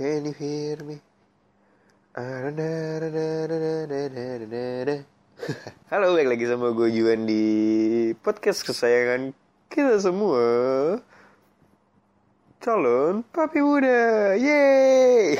[0.00, 0.96] Can you hear me?
[5.92, 7.44] Halo, balik lagi sama gue Juan di
[8.24, 9.36] podcast kesayangan
[9.68, 10.40] kita semua.
[12.64, 15.36] Calon papi muda, yeay!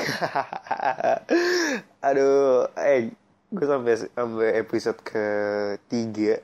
[2.05, 3.17] Aduh, eh,
[3.49, 6.37] gue sampai sampai episode ketiga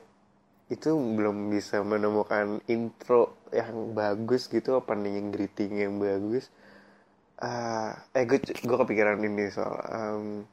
[0.66, 6.50] itu belum bisa menemukan intro yang bagus gitu opening greeting yang bagus
[7.42, 10.46] uh, eh gue gue kepikiran ini soal um,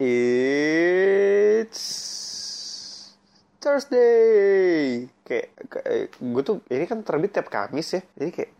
[0.00, 1.84] it's
[3.60, 5.04] Thursday.
[5.22, 8.02] Kayak, kayak gue tuh ini kan terbit tiap Kamis ya.
[8.16, 8.52] Jadi kayak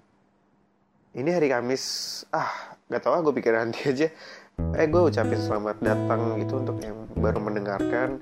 [1.16, 1.84] ini hari Kamis.
[2.30, 4.12] Ah gak tau ah gue pikir nanti aja.
[4.76, 8.20] Eh gue ucapin selamat datang gitu untuk yang baru mendengarkan.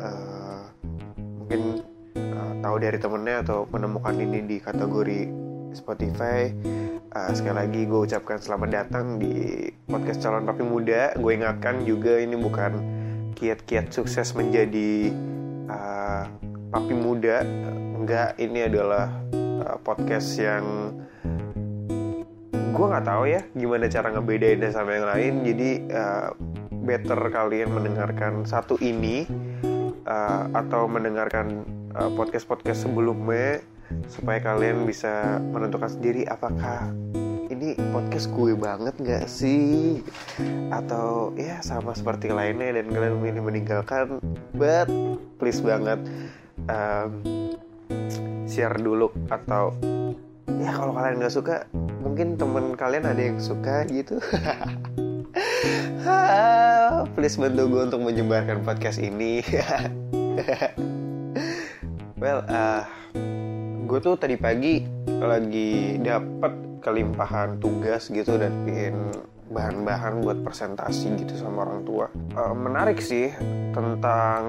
[0.00, 0.64] Uh,
[1.44, 1.84] mungkin
[2.16, 6.52] uh, tahu dari temennya atau menemukan ini di kategori Spotify.
[7.08, 11.16] Uh, sekali lagi gue ucapkan selamat datang di podcast calon papi muda.
[11.16, 12.78] Gue ingatkan juga ini bukan
[13.34, 15.12] kiat-kiat sukses menjadi
[15.68, 16.28] uh,
[16.70, 17.42] papi muda.
[17.98, 19.10] Enggak ini adalah
[19.64, 20.94] uh, podcast yang
[22.48, 25.32] gue nggak tahu ya gimana cara ngebedainnya sama yang lain.
[25.42, 26.30] Jadi uh,
[26.88, 29.28] better kalian mendengarkan satu ini
[30.08, 33.60] uh, atau mendengarkan uh, podcast-podcast sebelumnya
[34.08, 36.92] supaya kalian bisa menentukan sendiri apakah
[37.48, 40.04] ini podcast gue banget gak sih?
[40.70, 44.20] Atau ya sama seperti lainnya dan kalian ini meninggalkan.
[44.54, 44.86] But
[45.40, 45.98] please banget
[46.68, 47.24] um,
[48.46, 49.72] share dulu atau
[50.58, 51.68] ya kalau kalian nggak suka
[52.02, 54.20] mungkin temen kalian ada yang suka gitu.
[57.18, 59.42] Please bantu gue untuk menyebarkan podcast ini.
[62.18, 62.82] Well uh,
[63.88, 69.16] gue tuh tadi pagi lagi dapet kelimpahan tugas gitu dan bikin
[69.48, 72.12] bahan-bahan buat presentasi gitu sama orang tua.
[72.36, 73.32] Uh, menarik sih
[73.72, 74.44] tentang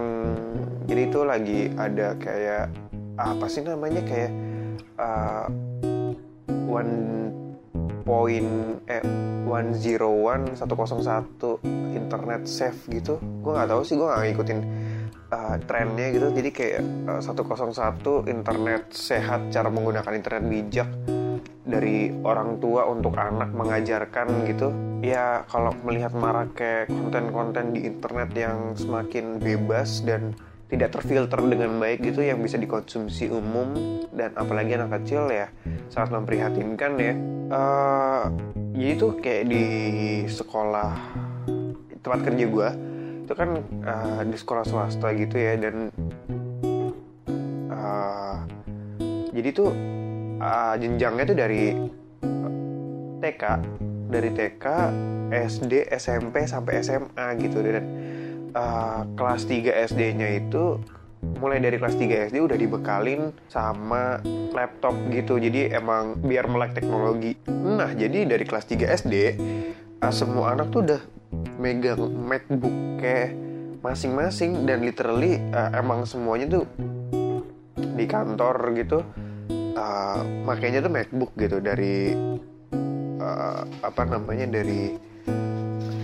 [0.92, 2.68] jadi itu lagi ada kayak
[3.16, 4.32] apa sih namanya kayak
[5.00, 5.48] uh,
[6.68, 7.32] one
[8.04, 9.04] point eh
[9.48, 11.64] one zero one satu satu
[11.96, 13.16] internet safe gitu.
[13.40, 14.60] Gue nggak tahu sih gue nggak ngikutin
[15.32, 16.28] uh, trennya gitu.
[16.34, 20.90] Jadi kayak uh, 101 internet sehat cara menggunakan internet bijak
[21.70, 24.74] dari orang tua untuk anak mengajarkan gitu.
[25.00, 30.36] Ya kalau melihat maraknya konten-konten di internet yang semakin bebas dan
[30.70, 33.74] tidak terfilter dengan baik gitu yang bisa dikonsumsi umum
[34.14, 35.50] dan apalagi anak kecil ya
[35.90, 37.14] sangat memprihatinkan ya.
[37.50, 38.24] Uh,
[38.78, 39.66] jadi tuh kayak di
[40.30, 40.94] sekolah
[42.06, 42.70] tempat kerja gue
[43.30, 45.94] itu kan uh, di sekolah swasta gitu ya dan
[47.70, 48.42] uh,
[49.30, 49.70] jadi tuh
[50.42, 51.78] uh, jenjangnya tuh dari
[53.22, 53.44] TK
[54.10, 54.66] dari TK
[55.30, 57.62] SD SMP sampai SMA gitu.
[57.62, 57.86] Dan
[58.58, 60.82] uh, kelas 3 SD-nya itu
[61.38, 64.18] mulai dari kelas 3 SD udah dibekalin sama
[64.58, 65.38] laptop gitu.
[65.38, 67.38] Jadi emang biar melek teknologi.
[67.46, 69.16] Nah jadi dari kelas 3 SD
[70.10, 71.19] semua anak tuh udah
[71.60, 73.36] megang MacBook kayak
[73.80, 76.66] masing-masing dan literally uh, emang semuanya tuh
[77.80, 79.00] di kantor gitu
[79.76, 82.12] uh, makanya tuh MacBook gitu dari
[83.20, 84.96] uh, apa namanya dari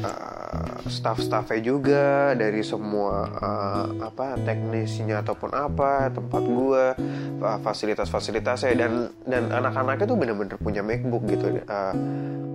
[0.06, 6.94] uh, staff-staffnya juga dari semua uh, apa teknisinya ataupun apa tempat gua
[7.42, 8.94] fasilitas-fasilitasnya dan
[9.26, 11.94] dan anak-anaknya tuh bener-bener punya MacBook gitu uh,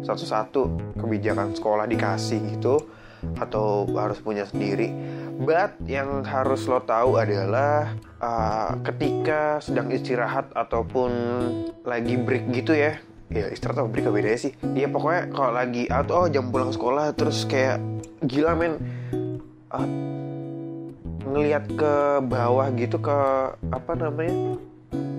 [0.07, 2.81] satu-satu kebijakan sekolah dikasih gitu
[3.37, 4.93] atau harus punya sendiri.
[5.41, 11.11] But yang harus lo tahu adalah uh, ketika sedang istirahat ataupun
[11.85, 14.53] lagi break gitu ya, ya istirahat atau break beda sih.
[14.75, 17.79] Iya pokoknya kalau lagi atau oh jam pulang sekolah terus kayak
[18.27, 18.75] gila men.
[19.71, 19.87] Uh,
[21.31, 21.95] ngelihat ke
[22.27, 23.19] bawah gitu ke
[23.55, 24.59] apa namanya?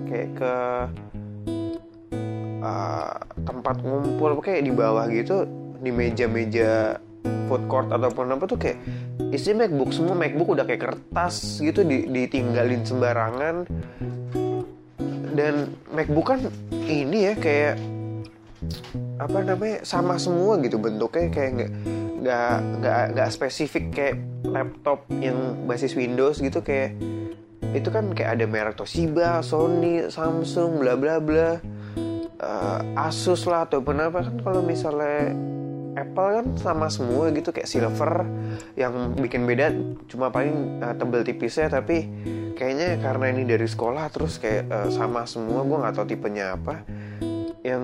[0.04, 0.54] Kayak ke
[2.60, 3.16] uh,
[3.48, 5.48] tempat ngumpul kayak di bawah gitu
[5.80, 7.00] di meja-meja
[7.48, 8.76] food court ataupun apa tuh kayak
[9.32, 9.88] isi MacBook.
[9.96, 13.64] Semua MacBook udah kayak kertas gitu ditinggalin sembarangan.
[15.32, 16.44] Dan MacBook kan
[16.84, 17.80] ini ya kayak
[19.18, 21.70] apa namanya sama semua gitu bentuknya kayak nggak
[22.22, 24.16] nggak nggak nggak spesifik kayak
[24.46, 26.94] laptop yang basis Windows gitu kayak
[27.72, 31.56] itu kan kayak ada merek Toshiba, Sony, Samsung, bla bla bla,
[32.36, 35.32] uh, Asus lah ataupun apa kan kalau misalnya
[35.96, 38.24] Apple kan sama semua gitu kayak silver
[38.76, 39.72] yang bikin beda
[40.08, 42.08] cuma paling uh, tebel tipisnya tapi
[42.56, 46.84] kayaknya karena ini dari sekolah terus kayak uh, sama semua gue nggak tahu tipenya apa.
[47.62, 47.82] Yang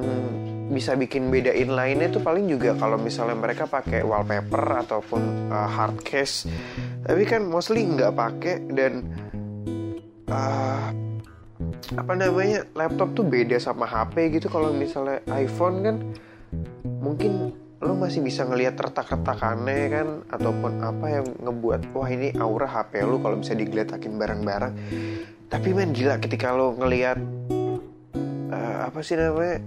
[0.68, 6.04] bisa bikin bedain lainnya tuh paling juga kalau misalnya mereka pakai wallpaper ataupun uh, hard
[6.04, 6.44] case.
[7.04, 9.08] Tapi kan mostly nggak pakai dan
[10.28, 10.92] uh,
[11.96, 14.52] apa namanya laptop tuh beda sama HP gitu.
[14.52, 15.96] Kalau misalnya iPhone kan
[17.00, 23.06] mungkin lo masih bisa ngelihat retak-retakannya kan ataupun apa yang ngebuat wah ini aura HP
[23.06, 24.74] lo kalau bisa digeletakin barang-barang
[25.46, 27.22] tapi men gila ketika lo ngelihat
[28.50, 29.62] uh, apa sih namanya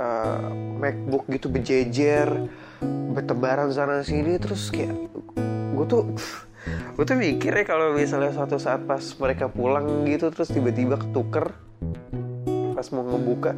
[0.00, 0.48] uh,
[0.80, 2.48] MacBook gitu berjejer
[3.12, 4.96] bertebaran sana sini terus kayak
[5.76, 6.08] gue tuh
[6.96, 11.52] gue tuh mikir ya kalau misalnya suatu saat pas mereka pulang gitu terus tiba-tiba ketuker
[12.72, 13.52] pas mau ngebuka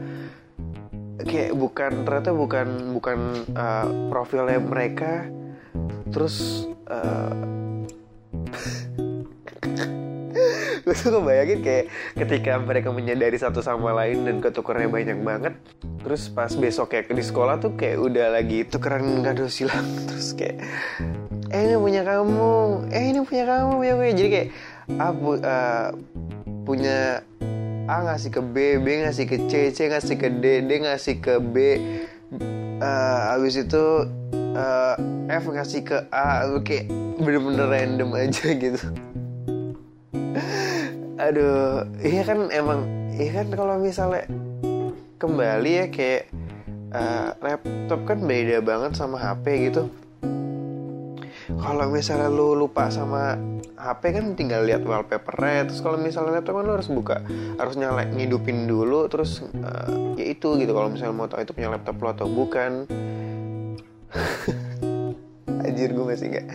[1.23, 2.69] kayak bukan ternyata bukan
[2.99, 3.19] bukan
[3.55, 5.31] uh, profilnya mereka
[6.11, 7.31] terus uh,
[10.85, 11.85] gue tuh kebayangin kayak
[12.19, 15.55] ketika mereka menyadari satu sama lain dan ketukernya banyak banget
[16.03, 20.61] terus pas besok kayak di sekolah tuh kayak udah lagi tukeran kado silang terus kayak
[21.53, 22.53] eh ini punya kamu
[22.93, 24.49] eh ini punya kamu punya gue jadi kayak
[24.99, 25.89] ah, uh,
[26.63, 27.23] punya
[27.91, 31.43] A ngasih ke B, B ngasih ke C, C ngasih ke D, D ngasih ke
[31.43, 31.83] B,
[32.79, 34.07] uh, habis itu
[34.55, 34.95] uh,
[35.27, 36.87] F ngasih ke A, kayak
[37.19, 38.87] bener-bener random aja gitu
[41.23, 42.83] aduh iya kan emang
[43.15, 44.27] iya kan kalau misalnya
[45.23, 46.23] kembali ya kayak
[46.91, 49.87] uh, laptop kan beda banget sama HP gitu.
[51.63, 53.39] Kalau misalnya lu lupa sama
[53.79, 55.71] HP kan tinggal lihat wallpapernya.
[55.71, 57.23] Terus kalau misalnya laptop kan lu harus buka
[57.55, 60.75] harus nyala ngidupin dulu terus uh, ya itu gitu.
[60.75, 62.91] Kalau misalnya mau tahu itu punya laptop lo atau bukan.
[65.63, 66.47] Anjir gue masih nggak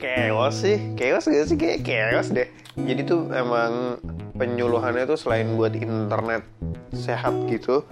[0.00, 0.80] chaos sih.
[0.96, 1.56] Chaos gak sih?
[1.60, 3.96] Kayak chaos deh jadi tuh emang
[4.36, 6.44] penyuluhannya tuh selain buat internet
[6.92, 7.88] sehat gitu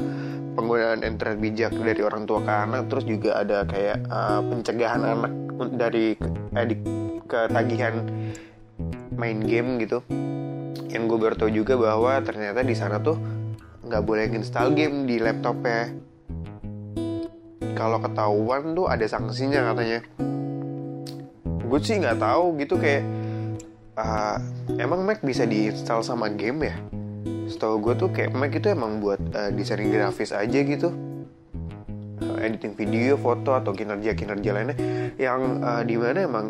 [0.54, 5.32] penggunaan internet bijak dari orang tua ke anak terus juga ada kayak uh, pencegahan anak
[5.74, 6.14] dari
[6.54, 6.80] edik
[7.26, 8.06] ketagihan
[9.14, 10.02] main game gitu.
[10.90, 13.18] Yang gue baru tahu juga bahwa ternyata di sana tuh
[13.84, 15.90] nggak boleh install game di laptopnya.
[17.74, 20.00] Kalau ketahuan tuh ada sanksinya katanya.
[21.66, 23.02] Gue sih nggak tahu gitu kayak
[23.98, 24.36] uh,
[24.78, 26.76] emang Mac bisa diinstal sama game ya?
[27.50, 30.90] Setahu gue tuh kayak Mac itu emang buat uh, desain grafis aja gitu.
[32.22, 34.76] Uh, editing video foto atau kinerja kinerja lainnya.
[35.18, 36.46] Yang uh, di mana emang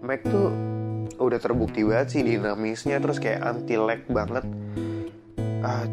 [0.00, 0.50] Mac tuh
[1.20, 4.44] udah terbukti banget sih dinamisnya terus kayak anti lag banget.
[5.60, 5.84] Uh,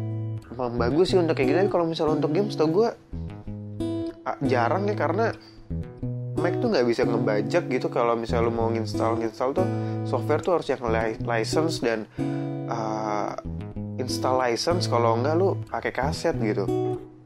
[0.48, 1.58] emang bagus sih untuk kayak gitu.
[1.70, 2.88] Kalau misalnya untuk game setahu gue
[4.26, 5.32] uh, jarang ya karena
[6.38, 9.66] Mac tuh nggak bisa ngebajak gitu kalau misalnya lu mau install install tuh
[10.06, 10.82] software tuh harus yang
[11.26, 12.06] license dan
[12.70, 13.34] uh,
[13.98, 14.86] install license.
[14.86, 16.64] Kalau enggak lu pakai kaset gitu.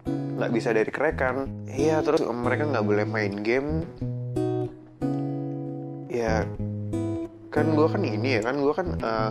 [0.09, 1.69] Nggak bisa dari kerekan.
[1.69, 3.85] Iya terus mereka nggak boleh main game.
[6.09, 6.49] Ya
[7.53, 9.31] kan gue kan ini ya kan gue kan uh,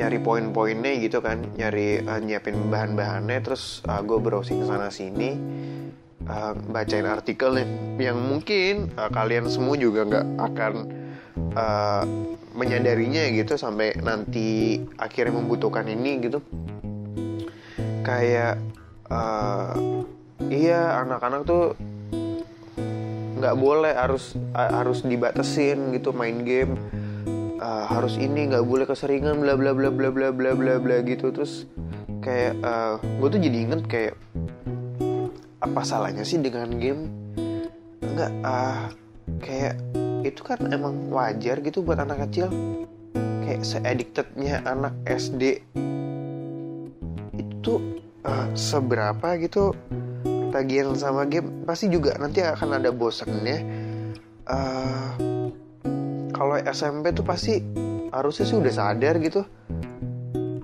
[0.00, 1.44] nyari poin-poinnya gitu kan.
[1.54, 5.36] Nyari uh, nyiapin bahan-bahannya terus uh, gue browsing sana sini
[6.24, 7.60] uh, bacain artikel
[8.00, 10.72] yang mungkin uh, kalian semua juga nggak akan
[11.52, 12.04] uh,
[12.56, 16.40] menyadarinya gitu sampai nanti akhirnya membutuhkan ini gitu.
[18.00, 18.56] Kayak
[19.12, 19.76] uh,
[20.48, 21.76] iya anak-anak tuh
[23.36, 26.80] nggak boleh harus harus dibatasin gitu main game.
[27.56, 31.28] Uh, harus ini nggak boleh keseringan bla bla bla bla bla bla bla bla gitu.
[31.28, 31.68] Terus
[32.24, 34.14] kayak uh, gue tuh jadi inget kayak
[35.60, 37.08] apa salahnya sih dengan game?
[38.02, 38.92] Nggak ah
[39.40, 39.80] kayak
[40.26, 42.50] itu kan emang wajar gitu buat anak kecil.
[43.46, 45.62] Kayak se-addictednya anak SD
[47.38, 47.74] itu
[48.26, 49.72] uh, seberapa gitu
[50.50, 51.62] tagihan sama game?
[51.62, 53.58] Pasti juga nanti akan ada bosannya
[54.50, 55.10] uh,
[56.36, 57.64] kalau SMP tuh pasti
[58.12, 59.40] harusnya sih udah sadar gitu.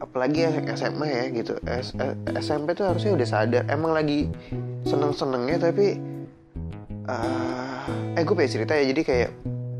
[0.03, 0.45] Apalagi
[0.77, 1.57] SMA ya gitu.
[1.65, 1.97] S
[2.37, 3.63] SMP tuh harusnya udah sadar.
[3.73, 4.29] Emang lagi
[4.83, 5.99] seneng senengnya tapi
[7.07, 8.85] uh, eh gue pengen cerita ya.
[8.91, 9.31] Jadi kayak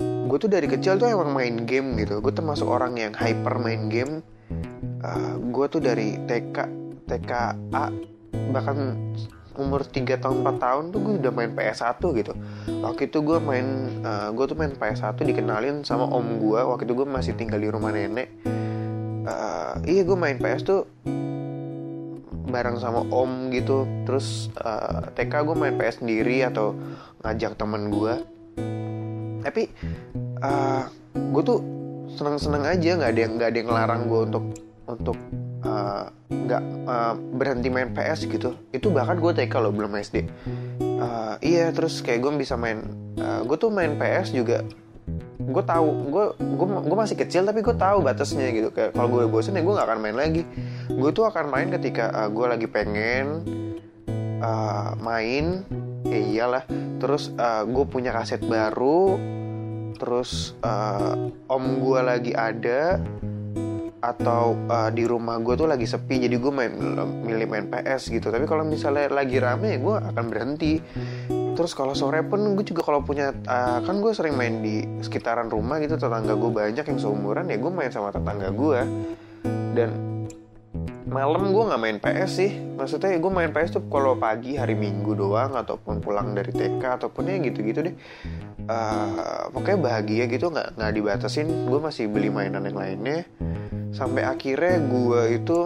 [0.03, 2.19] gue tuh dari kecil tuh emang main game gitu.
[2.23, 4.23] Gue termasuk orang yang hyper main game.
[5.03, 6.57] Uh, gue tuh dari TK
[7.11, 7.91] TKA
[8.55, 8.95] bahkan
[9.53, 12.33] umur 3 tahun 4 tahun tuh gue udah main PS1 gitu.
[12.81, 13.67] Waktu itu gue main
[14.01, 17.69] uh, gue tuh main PS1 dikenalin sama om gue waktu itu gue masih tinggal di
[17.69, 18.33] rumah nenek.
[19.23, 20.81] Uh, iya gue main PS tuh
[22.49, 23.85] bareng sama om gitu.
[24.09, 26.75] Terus uh, TK gue main PS sendiri atau
[27.23, 28.15] ngajak temen gue
[29.43, 29.67] tapi
[30.39, 30.87] uh,
[31.19, 31.59] gue tuh
[32.15, 34.45] seneng seneng aja nggak ada yang nggak ada yang ngelarang gue untuk
[34.87, 35.19] untuk
[35.67, 38.55] uh, nggak uh, berhenti main PS gitu.
[38.71, 40.31] Itu bahkan gue TK loh belum SD
[41.03, 42.87] uh, iya terus kayak gue bisa main
[43.19, 44.63] uh, gue tuh main PS juga
[45.43, 48.69] gue tahu gue gue gue masih kecil tapi gue tahu batasnya gitu.
[48.71, 50.43] Kayak kalau gue bosen ya gue nggak akan main lagi.
[50.87, 53.43] Gue tuh akan main ketika uh, gue lagi pengen
[54.41, 55.67] uh, main
[56.07, 56.65] ya iyalah.
[57.03, 59.19] Terus uh, gue punya kaset baru
[59.99, 61.15] terus uh,
[61.47, 62.99] om gue lagi ada
[64.03, 66.75] atau uh, di rumah gue tuh lagi sepi jadi gue main
[67.23, 68.35] milih main PS gitu.
[68.35, 70.83] Tapi kalau misalnya lagi rame gue akan berhenti
[71.53, 75.53] terus kalau sore pun gue juga kalau punya uh, kan gue sering main di sekitaran
[75.53, 78.81] rumah gitu tetangga gue banyak yang seumuran ya gue main sama tetangga gue
[79.77, 79.91] dan
[81.13, 82.51] malam gue nggak main PS sih.
[82.57, 87.29] Maksudnya gue main PS tuh kalau pagi hari minggu doang ataupun pulang dari TK ataupun
[87.29, 87.95] ya gitu-gitu deh.
[88.65, 91.69] Uh, pokoknya bahagia gitu nggak nggak dibatasin.
[91.69, 93.29] Gue masih beli mainan yang lainnya.
[93.93, 95.59] Sampai akhirnya gue itu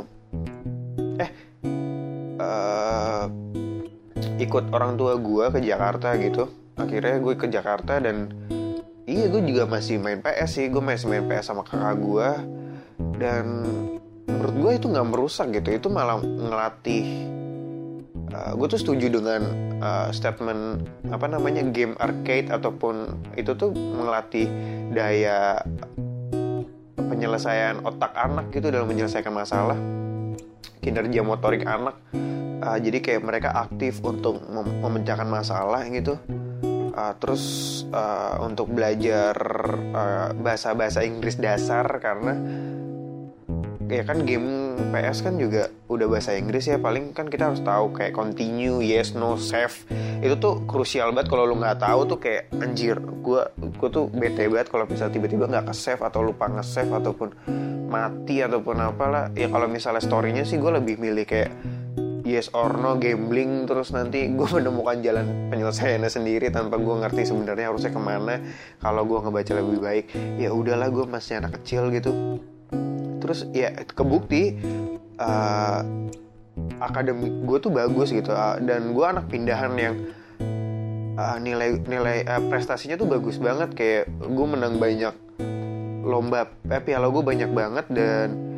[1.23, 1.31] eh
[2.43, 3.25] uh,
[4.41, 6.49] ikut orang tua gue ke Jakarta gitu.
[6.77, 8.33] Akhirnya gue ke Jakarta dan
[9.09, 10.67] iya gue juga masih main PS sih.
[10.69, 12.29] Gue masih main PS sama kakak gue
[13.21, 13.45] dan
[14.29, 15.69] menurut gue itu nggak merusak gitu.
[15.77, 17.07] Itu malah ngelatih
[18.33, 19.43] uh, gue tuh setuju dengan
[19.81, 24.49] uh, statement apa namanya game arcade ataupun itu tuh melatih
[24.93, 25.61] daya
[26.97, 29.79] penyelesaian otak anak gitu dalam menyelesaikan masalah.
[30.81, 31.99] Kinerja motorik anak
[32.63, 36.17] uh, jadi kayak mereka aktif untuk mem memecahkan masalah gitu.
[36.97, 37.45] Uh, terus
[37.93, 39.37] uh, untuk belajar
[40.41, 42.41] bahasa-bahasa uh, Inggris dasar karena
[43.87, 46.81] ya kan game PS kan juga udah bahasa Inggris ya.
[46.81, 49.87] Paling kan kita harus tahu kayak continue yes no save.
[50.25, 54.49] Itu tuh krusial banget kalau lu nggak tahu tuh kayak anjir gue gue tuh bete
[54.49, 57.29] banget kalau bisa tiba-tiba nggak ke save atau lupa nge save ataupun
[57.87, 59.31] mati ataupun apalah.
[59.37, 61.51] Ya kalau misalnya storynya sih gue lebih milih kayak
[62.27, 67.71] yes or no gambling terus nanti gue menemukan jalan penyelesaiannya sendiri tanpa gue ngerti sebenarnya
[67.71, 68.43] harusnya ke mana.
[68.83, 70.07] Kalau gue ngebaca lebih baik
[70.43, 72.43] ya udahlah gue masih anak kecil gitu.
[73.23, 74.59] Terus ya kebukti
[75.23, 75.81] uh,
[76.83, 79.95] akademik gue tuh bagus gitu uh, dan gue anak pindahan yang
[81.15, 83.71] uh, nilai nilai uh, prestasinya tuh bagus banget.
[83.79, 85.15] Kayak gue menang banyak
[86.07, 88.56] lomba eh, piala gue banyak banget dan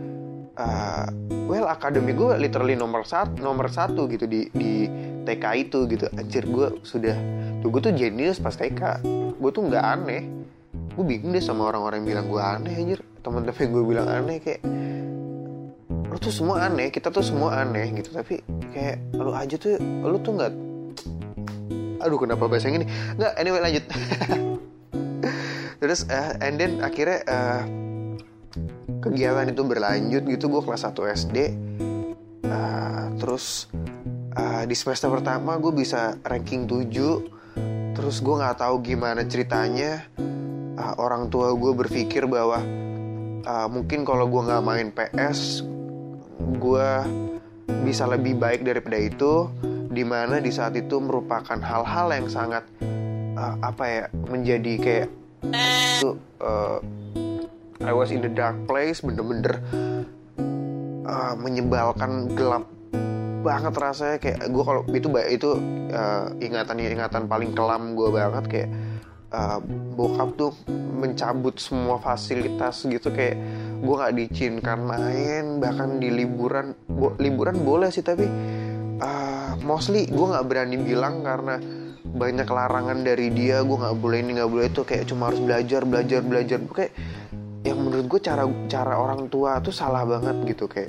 [0.59, 1.07] uh,
[1.47, 4.91] well akademik gue literally nomor satu nomor satu gitu di di
[5.25, 6.07] TK itu gitu.
[6.19, 7.17] Anjir gue sudah
[7.63, 9.03] tuh gue tuh jenius pas TK
[9.39, 10.23] gue tuh nggak aneh.
[10.99, 13.01] Gue bingung deh sama orang-orang yang bilang gue aneh anjir.
[13.23, 14.61] Teman-teman gue bilang aneh kayak
[16.09, 18.11] lu tuh semua aneh kita tuh semua aneh gitu.
[18.11, 18.43] Tapi
[18.75, 20.53] kayak lu aja tuh lu tuh nggak
[21.99, 22.87] aduh kenapa bahasa ini?
[23.17, 23.85] Nggak anyway lanjut.
[25.79, 27.63] Terus uh, and then akhirnya uh,
[28.99, 31.37] kegiatan itu berlanjut gitu gue kelas 1 SD
[32.47, 33.71] uh, terus
[34.35, 40.07] uh, di semester pertama gue bisa ranking 7 terus gue nggak tahu gimana ceritanya
[40.79, 42.63] uh, orang tua gue berpikir bahwa
[43.43, 45.67] uh, mungkin kalau gue nggak main PS
[46.59, 46.91] gue
[47.85, 49.49] bisa lebih baik daripada itu.
[49.89, 52.63] Di mana di saat itu merupakan hal-hal yang sangat
[53.35, 55.09] uh, apa ya menjadi kayak
[55.99, 56.15] itu
[56.45, 56.79] uh,
[57.83, 59.63] I was in the dark place bener-bener
[61.07, 62.67] uh, menyebalkan gelap
[63.47, 64.17] banget rasanya.
[64.19, 65.51] Kayak gue kalau itu itu
[65.95, 68.45] uh, ingatan ingatan paling kelam gue banget.
[68.51, 68.71] Kayak
[69.31, 69.59] uh,
[69.95, 70.53] bokap tuh
[70.99, 73.15] mencabut semua fasilitas gitu.
[73.15, 73.39] Kayak
[73.79, 76.75] gue nggak diizinkan main bahkan di liburan.
[76.91, 78.27] Bo liburan boleh sih tapi
[78.99, 81.63] uh, mostly gue nggak berani bilang karena
[82.03, 83.63] banyak larangan dari dia.
[83.63, 84.83] Gue nggak boleh ini nggak boleh itu.
[84.83, 86.59] Kayak cuma harus belajar belajar belajar.
[86.75, 86.93] Kayak
[87.69, 90.89] yang menurut gue cara cara orang tua tuh salah banget gitu kayak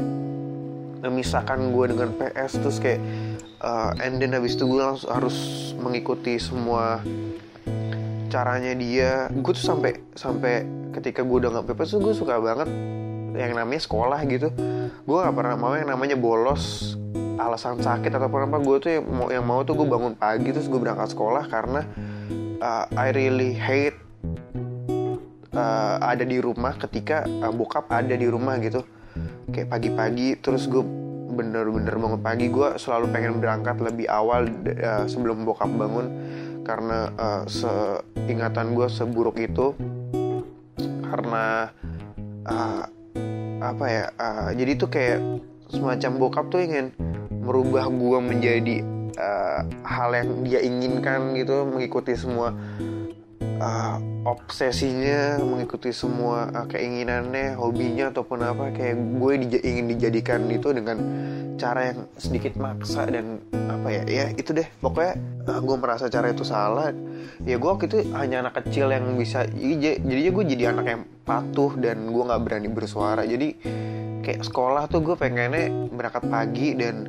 [0.99, 2.99] memisahkan gue dengan PS terus kayak
[3.63, 7.03] uh, and then habis itu gue harus mengikuti semua
[8.29, 9.27] caranya dia.
[9.31, 10.63] Gue tuh sampai sampai
[10.95, 12.69] ketika gue udah nggak pepes tuh gue suka banget
[13.35, 14.51] yang namanya sekolah gitu.
[15.03, 16.95] Gue nggak pernah mau yang namanya bolos
[17.39, 18.57] alasan sakit ataupun apa.
[18.61, 21.81] Gue tuh yang mau yang mau tuh gue bangun pagi terus gue berangkat sekolah karena
[22.61, 24.08] uh, I really hate
[25.59, 28.87] uh, ada di rumah ketika uh, bokap ada di rumah gitu.
[29.51, 30.81] Kayak pagi-pagi terus gue
[31.35, 32.47] bener-bener bangun pagi.
[32.47, 34.47] Gue selalu pengen berangkat lebih awal
[34.79, 36.07] uh, sebelum bokap bangun.
[36.63, 39.73] Karena uh, seingatan gue seburuk itu
[41.09, 41.73] karena
[42.45, 42.85] uh,
[43.59, 45.19] apa ya uh, jadi itu kayak
[45.73, 46.93] semacam bokap tuh ingin
[47.41, 48.77] merubah gue menjadi
[49.17, 52.53] uh, hal yang dia inginkan gitu mengikuti semua
[53.59, 60.71] uh, obsesinya mengikuti semua uh, keinginannya hobinya ataupun apa kayak gue dij ingin dijadikan itu
[60.71, 60.97] dengan
[61.59, 64.67] cara yang sedikit maksa dan apa ya ya itu deh.
[64.79, 65.19] Pokoknya
[65.51, 66.95] uh, gue merasa cara itu salah.
[67.43, 71.75] Ya gue waktu itu hanya anak kecil yang bisa jadinya gue jadi anak yang patuh
[71.77, 73.27] dan gue nggak berani bersuara.
[73.27, 73.59] Jadi
[74.23, 77.07] kayak sekolah tuh gue pengennya berangkat pagi dan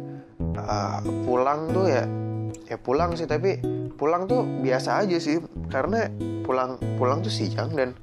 [0.59, 2.05] uh, pulang tuh ya
[2.71, 3.59] ya pulang sih tapi
[3.99, 5.43] pulang tuh biasa aja sih.
[5.67, 6.07] Karena
[6.47, 7.99] pulang pulang tuh siang dan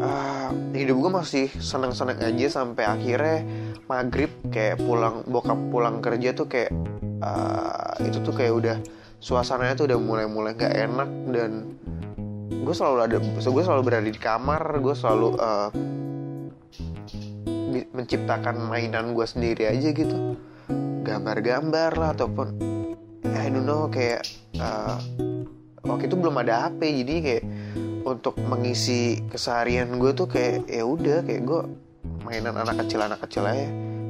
[0.00, 3.44] uh, hidup gue masih seneng-seneng aja sampai akhirnya
[3.86, 6.74] maghrib kayak pulang bokap pulang kerja tuh kayak
[7.22, 8.76] uh, itu tuh kayak udah
[9.22, 11.80] suasananya tuh udah mulai-mulai gak enak dan
[12.50, 15.70] gue selalu ada gue selalu berada di kamar gue selalu uh,
[17.96, 20.36] menciptakan mainan gue sendiri aja gitu.
[21.06, 22.46] Gambar-gambar lah ataupun
[23.42, 24.24] I don't know kayak
[24.56, 24.96] uh,
[25.84, 27.44] waktu itu belum ada HP jadi kayak
[28.06, 31.60] untuk mengisi keseharian gue tuh kayak ya udah kayak gue
[32.22, 33.66] mainan anak kecil anak kecil aja.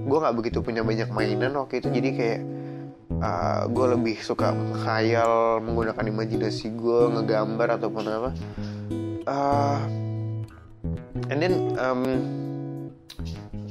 [0.07, 2.41] Gue nggak begitu punya banyak mainan waktu itu jadi kayak
[3.21, 4.53] uh, gue lebih suka
[4.85, 8.31] khayal menggunakan imajinasi gue ngegambar ataupun apa.
[9.27, 9.81] Uh,
[11.33, 12.05] and then um,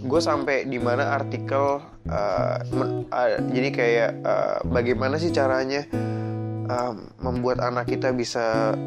[0.05, 5.89] gue sampai di mana artikel uh, men, uh, jadi kayak uh, bagaimana sih caranya
[6.69, 8.77] uh, membuat anak kita bisa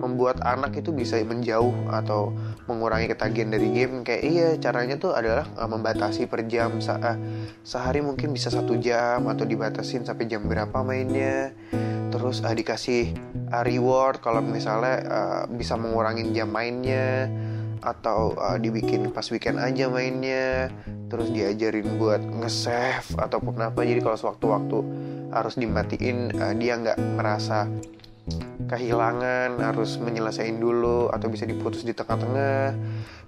[0.00, 2.32] membuat anak itu bisa menjauh atau
[2.64, 4.00] mengurangi ketagihan dari game.
[4.00, 7.16] Kayak iya caranya tuh adalah uh, membatasi per jam Se uh,
[7.60, 11.52] sehari mungkin bisa satu jam atau dibatasin sampai jam berapa mainnya.
[12.08, 13.12] Terus uh, dikasih
[13.52, 17.28] uh, reward kalau misalnya uh, bisa mengurangi jam mainnya
[17.80, 20.68] atau uh, dibikin pas weekend aja mainnya
[21.10, 23.82] terus diajarin buat nge-save ataupun apa.
[23.82, 24.78] Jadi kalau sewaktu-waktu
[25.34, 27.66] harus dimatiin uh, dia nggak merasa
[28.70, 32.78] kehilangan harus menyelesaikan dulu atau bisa diputus di tengah-tengah.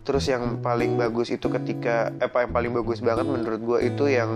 [0.03, 4.05] Terus yang paling bagus itu ketika eh, apa yang paling bagus banget menurut gue itu
[4.07, 4.31] yang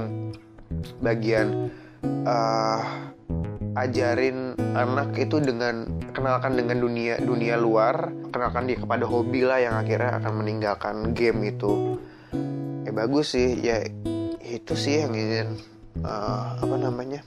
[0.99, 1.71] bagian
[2.27, 3.15] uh,
[3.77, 5.85] ajarin anak itu dengan
[6.17, 11.45] kenalkan dengan dunia dunia luar kenalkan dia kepada hobi lah yang akhirnya akan meninggalkan game
[11.45, 12.01] itu.
[12.89, 13.85] Ya bagus sih ya
[14.41, 15.49] itu sih yang ingin
[16.01, 17.21] uh, apa namanya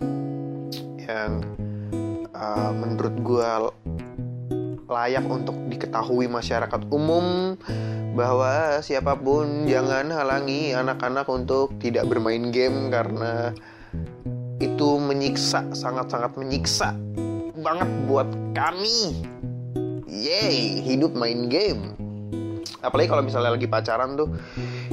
[0.97, 1.45] yang
[2.33, 3.49] uh, menurut gue
[4.89, 7.53] layak untuk diketahui masyarakat umum
[8.17, 13.53] bahwa siapa pun jangan halangi anak-anak untuk tidak bermain game karena
[14.60, 16.91] itu menyiksa sangat-sangat menyiksa
[17.60, 19.24] banget buat kami.
[20.08, 21.95] Yay hidup main game.
[22.80, 24.32] Apalagi kalau misalnya lagi pacaran tuh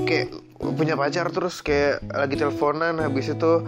[0.07, 3.63] kayak punya pacar terus kayak lagi teleponan habis itu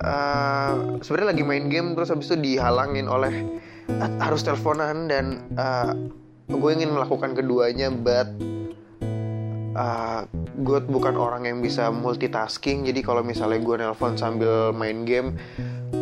[0.00, 0.72] uh,
[1.04, 3.30] sebenarnya lagi main game terus habis itu dihalangin oleh
[4.18, 5.92] harus teleponan dan uh,
[6.48, 8.30] gue ingin melakukan keduanya but
[9.76, 10.28] uh,
[10.60, 12.88] gue bukan orang yang bisa multitasking.
[12.88, 15.36] Jadi kalau misalnya gue nelpon sambil main game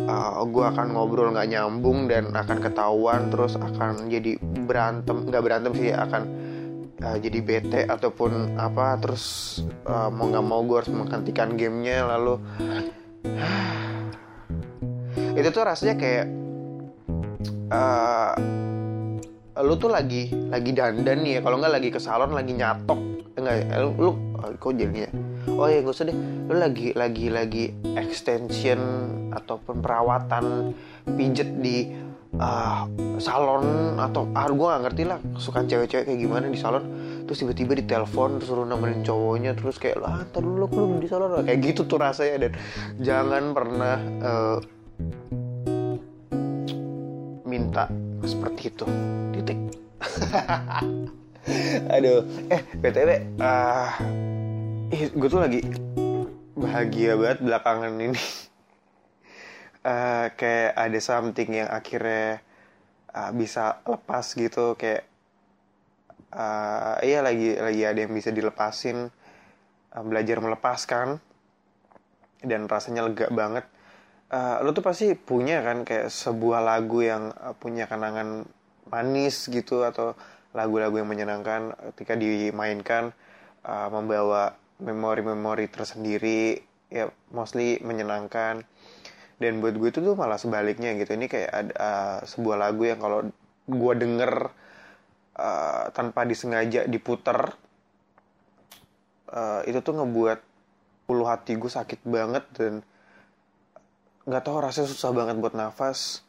[0.07, 5.27] uh, gue akan ngobrol nggak nyambung dan akan ketahuan terus akan jadi berantem.
[5.27, 6.21] Nggak berantem sih akan
[7.01, 9.57] uh, jadi bete ataupun apa terus
[9.89, 12.37] uh, mau nggak mau gue harus menghentikan gamenya lalu
[15.39, 16.27] itu tuh rasanya kayak
[17.71, 18.35] uh,
[19.61, 22.99] lu tuh lagi lagi dandan nih ya kalau nggak lagi ke salon lagi nyatok
[23.37, 23.65] enggak ya?
[23.81, 25.09] Lu, lu oh, kok jadinya
[25.47, 26.17] oh ya gak usah deh.
[26.49, 27.65] Lu lagi lagi lagi
[27.97, 28.79] extension
[29.31, 30.75] ataupun perawatan
[31.17, 31.87] pijet di
[32.37, 32.85] uh,
[33.17, 36.83] salon atau ah gue gak ngerti lah suka cewek-cewek kayak gimana di salon.
[37.25, 41.41] Terus tiba-tiba ditelepon terus suruh nemenin cowoknya terus kayak lah ntar dulu lu di salon.
[41.45, 42.53] Kayak gitu tuh rasanya dan.
[43.01, 44.57] Jangan pernah uh,
[47.47, 47.91] minta
[48.25, 48.85] seperti itu.
[49.33, 49.59] Titik.
[51.95, 52.21] Aduh.
[52.49, 53.09] Eh btw
[53.41, 53.91] uh,
[54.91, 55.61] gue tuh lagi
[56.53, 58.21] bahagia banget belakangan ini.
[59.81, 62.45] Uh, kayak ada something yang akhirnya
[63.15, 65.09] uh, bisa lepas gitu kayak
[66.35, 69.11] uh, iya lagi lagi ada yang bisa dilepasin
[69.95, 71.19] uh, belajar melepaskan
[72.41, 73.65] dan rasanya lega banget
[74.31, 78.47] uh, lo tuh pasti punya kan kayak sebuah lagu yang uh, punya kenangan
[78.87, 80.15] manis gitu atau
[80.51, 83.15] lagu-lagu yang menyenangkan ketika dimainkan
[83.63, 86.59] uh, membawa memori-memori tersendiri
[86.91, 88.63] ya mostly menyenangkan.
[89.41, 91.17] Dan buat gue itu tuh malah sebaliknya gitu.
[91.17, 93.25] Ini kayak ada uh, sebuah lagu yang kalau
[93.65, 94.53] gue denger
[95.39, 97.49] uh, tanpa disengaja diputer
[99.33, 100.39] uh, itu tuh ngebuat
[101.09, 102.73] puluh hati gue sakit banget dan
[104.25, 106.21] nggak tahu rasanya susah banget buat nafas.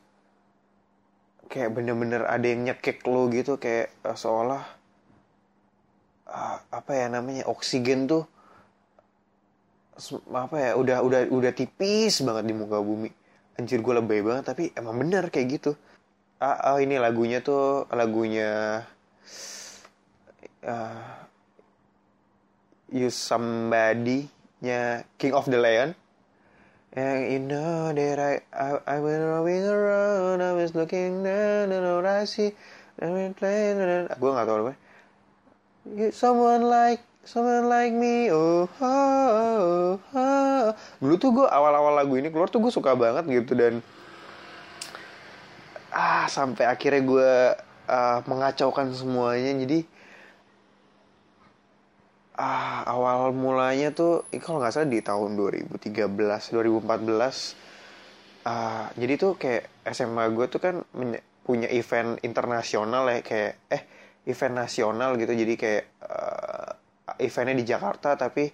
[1.53, 4.65] Kayak bener-bener ada yang nyekek lo gitu kayak uh, seolah
[6.33, 8.25] uh, apa ya namanya oksigen tuh
[10.33, 13.13] apa ya udah udah udah tipis banget di muka bumi.
[13.61, 15.73] Anjir gue lebay banget tapi emang bener kayak gitu.
[16.43, 18.83] Ah, oh ini lagunya tuh lagunya
[20.65, 21.07] uh,
[22.91, 24.27] You Somebody
[24.65, 25.95] nya King of the Lion
[26.93, 30.45] yang you know that I I, I went rolling around.
[30.45, 32.53] I was looking down and all I see.
[33.01, 33.81] And we playing
[34.13, 34.75] gue nggak tahu apa.
[36.13, 40.67] Someone like someone like me oh, oh, oh, oh.
[40.99, 43.79] dulu tuh gue awal-awal lagu ini keluar tuh gue suka banget gitu dan
[45.95, 47.33] ah sampai akhirnya gue
[47.89, 49.53] uh, mengacaukan semuanya.
[49.65, 49.89] Jadi
[52.43, 56.11] ah awal mulanya tuh kalau nggak salah di tahun 2013
[56.51, 56.83] 2014
[58.43, 60.83] uh, jadi tuh kayak SMA gue tuh kan
[61.43, 63.83] punya event internasional ya kayak eh
[64.27, 65.33] event nasional gitu.
[65.35, 66.71] Jadi kayak uh,
[67.19, 68.45] eventnya di Jakarta tapi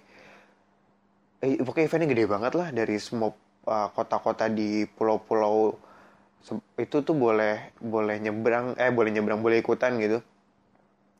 [1.45, 3.29] eh, pokoknya eventnya gede banget lah dari semua
[3.69, 5.77] uh, kota-kota di pulau-pulau
[6.79, 10.19] itu tuh boleh boleh nyebrang eh boleh nyebrang boleh ikutan gitu.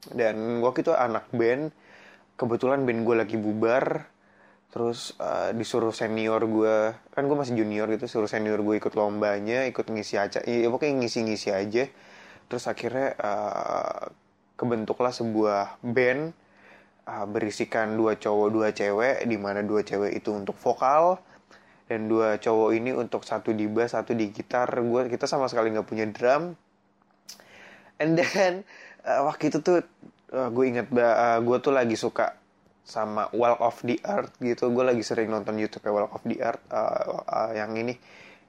[0.09, 1.75] Dan waktu itu anak band
[2.39, 4.07] kebetulan band gue lagi bubar
[4.69, 9.65] terus uh, disuruh senior gue kan gue masih junior gitu suruh senior gue ikut lombanya
[9.65, 11.83] ikut ngisi aja ya pokoknya ngisi-ngisi aja.
[12.49, 14.09] Terus akhirnya uh,
[14.57, 16.33] kebentuklah sebuah band
[17.05, 21.21] uh, berisikan dua cowok dua cewek di mana dua cewek itu untuk vokal
[21.85, 24.65] dan dua cowok ini untuk satu di bass satu di gitar.
[24.81, 26.57] Gue kita sama sekali nggak punya drum.
[28.01, 28.65] And then
[29.05, 29.85] uh, waktu itu tuh
[30.33, 32.37] uh, gue inget uh, gue tuh lagi suka
[32.85, 34.73] sama Walk of the Earth gitu.
[34.73, 36.63] Gue lagi sering nonton YouTube ya Walk of the Earth.
[36.73, 37.93] Uh, uh, yang ini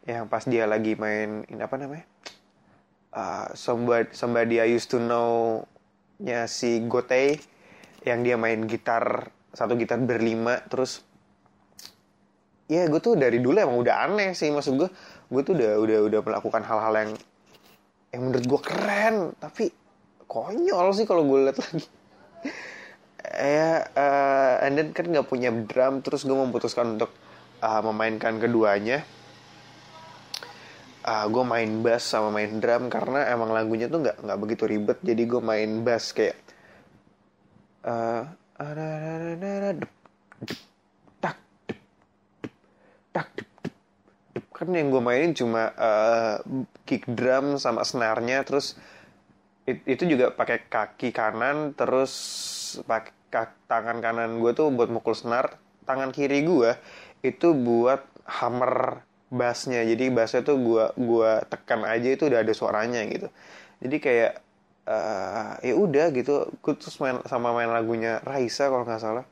[0.08, 2.06] yang pas dia lagi main ini apa namanya?
[3.10, 5.64] Uh, somebody somebody I used to know
[6.20, 7.40] nya si Gotei
[8.04, 11.02] yang dia main gitar satu gitar berlima terus
[12.70, 14.88] ya gue tuh dari dulu emang udah aneh sih maksud gue
[15.26, 17.12] gue tuh udah udah udah melakukan hal-hal yang
[18.14, 19.74] yang menurut gue keren tapi
[20.30, 21.86] konyol sih kalau gue lihat lagi.
[23.40, 27.10] Ya uh, and then kan nggak punya drum terus gue memutuskan untuk
[27.58, 29.02] uh, memainkan keduanya.
[31.02, 34.98] Uh, gue main bass sama main drum karena emang lagunya tuh nggak nggak begitu ribet.
[35.02, 36.38] Jadi gue main bass kayak
[37.82, 38.22] uh,
[44.60, 46.36] kan yang gue mainin cuma uh,
[46.84, 48.76] kick drum sama snare-nya terus
[49.70, 52.12] it, itu juga pakai kaki kanan terus
[52.83, 53.14] pakai
[53.70, 55.54] tangan kanan gue tuh buat mukul snare
[55.87, 56.74] tangan kiri gue
[57.22, 59.87] itu buat hammer bassnya.
[59.87, 63.28] Jadi bassnya tuh gue gua tekan aja itu udah ada suaranya gitu.
[63.80, 64.33] Jadi kayak
[64.90, 66.50] uh, ya udah gitu.
[66.61, 69.26] Gue terus main sama main lagunya Raisa kalau nggak salah.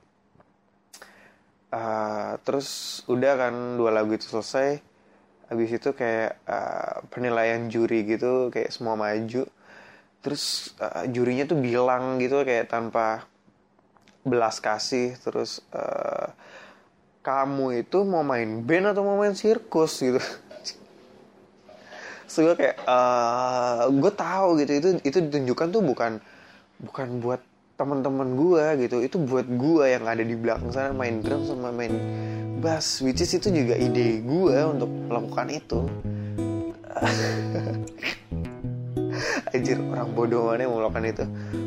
[1.68, 4.81] Uh, terus udah kan dua lagu itu selesai.
[5.48, 9.48] Habis itu kayak uh, penilaian juri gitu kayak semua maju
[10.20, 13.24] terus uh, jurinya tuh bilang gitu kayak tanpa
[14.26, 16.35] belas kasih terus uh,
[17.22, 20.20] kamu itu mau main band atau mau main sirkus gitu.
[22.28, 26.12] So gue kayak uh, gue tahu gitu itu itu ditunjukkan tuh bukan
[26.85, 27.40] bukan buat
[27.78, 31.94] teman-teman gue gitu itu buat gue yang ada di belakang sana main drum sama main
[32.59, 35.81] bass which is itu juga ide gue untuk melakukan itu
[39.54, 41.24] Anjir orang bodoh mana yang melakukan itu?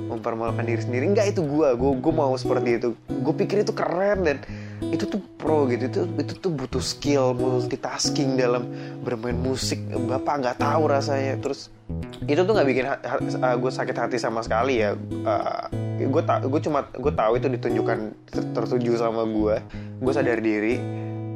[0.09, 1.03] Mempermalukan diri sendiri.
[1.11, 2.89] Enggak itu gue Gue mau seperti itu.
[3.07, 4.37] Gue pikir itu keren dan
[4.81, 5.87] itu tuh pro gitu.
[5.87, 8.67] Itu itu tuh butuh skill multitasking dalam
[9.01, 9.79] bermain musik.
[9.89, 11.37] Bapak nggak tahu rasanya.
[11.39, 11.71] Terus
[12.25, 14.95] itu tuh nggak bikin uh, gue sakit hati sama sekali ya.
[15.23, 15.67] Uh,
[16.01, 17.99] gue tak gue cuma gue tahu itu ditunjukkan
[18.57, 19.61] tertuju sama gue
[20.01, 20.81] gue sadar diri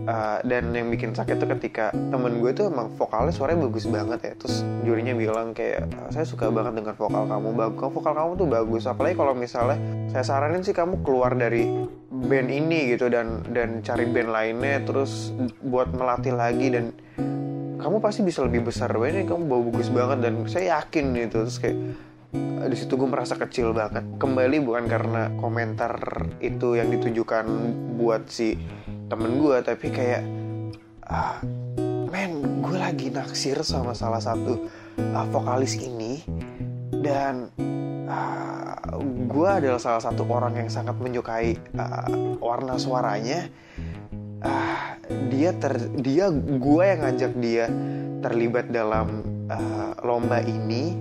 [0.05, 4.19] uh, dan yang bikin sakit tuh ketika temen gue tuh emang vokalnya suaranya bagus banget
[4.21, 4.33] ya.
[4.37, 7.47] Terus jurinya bilang kayak saya suka banget dengan vokal kamu.
[7.53, 8.83] Bagus vokal kamu tuh bagus?
[8.85, 9.77] Apalagi kalau misalnya
[10.09, 11.67] saya saranin sih kamu keluar dari
[12.09, 16.95] band ini gitu dan dan cari band lainnya terus buat melatih lagi dan
[17.75, 18.89] kamu pasti bisa lebih besar.
[18.89, 21.45] Ini kamu bagus banget dan saya yakin gitu.
[21.45, 21.77] Terus kayak
[22.65, 24.03] di situ gue merasa kecil banget.
[24.17, 25.95] Kembali bukan karena komentar
[26.41, 27.45] itu yang ditujukan
[27.99, 28.57] buat si
[29.05, 30.23] temen gue tapi kayak
[31.05, 31.37] ah,
[32.09, 34.65] men gue lagi naksir sama salah satu
[34.97, 36.25] uh, vokalis ini
[36.89, 37.53] dan
[38.09, 38.97] uh,
[39.29, 43.45] gue adalah salah satu orang yang sangat menyukai uh, warna suaranya.
[44.41, 44.97] Uh,
[45.29, 47.65] dia ter dia gue yang ngajak dia
[48.25, 50.97] terlibat dalam uh, lomba ini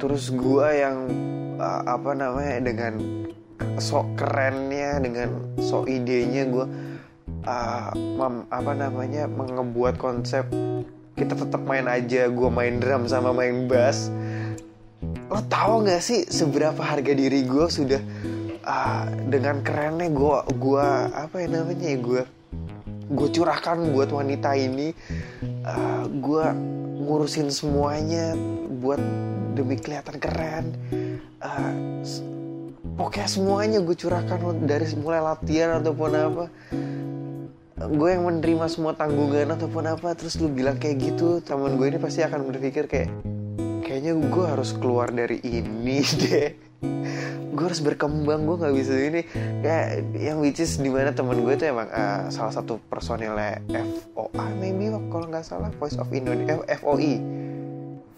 [0.00, 1.08] terus gue yang
[1.60, 2.94] apa namanya dengan
[3.76, 6.66] sok kerennya dengan sok idenya gue
[7.44, 10.48] uh, mem, apa namanya mengebuat konsep
[11.16, 14.08] kita tetap main aja gue main drum sama main bass.
[15.28, 18.00] Lo tau gak sih seberapa harga diri gue sudah
[18.64, 22.22] uh, dengan kerennya gue gue apa ya namanya ya gue
[23.10, 24.94] gue curahkan buat wanita ini
[25.66, 26.44] uh, gue
[27.04, 28.38] ngurusin semuanya
[28.80, 29.00] buat
[29.52, 30.64] demi kelihatan keren.
[31.40, 32.00] Uh,
[32.96, 36.44] pokoknya semuanya gue curahkan dari mulai latihan ataupun apa.
[37.80, 41.96] Gue yang menerima semua tanggungan ataupun apa terus lu bilang kayak gitu teman gue ini
[41.96, 43.08] pasti akan berpikir kayak
[43.80, 46.48] kayaknya gue harus keluar dari ini deh.
[47.50, 49.20] Gue harus berkembang gue nggak bisa ini.
[49.64, 53.60] Ya yang which is di mana teman gue itu emang uh, salah satu personilnya
[54.12, 57.20] FOA maybe kalau nggak salah Voice of Indonesia FOI